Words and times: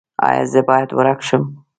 ایا 0.27 0.43
زه 0.51 0.61
باید 0.69 0.89
ورک 0.97 1.19
شم؟ 1.27 1.43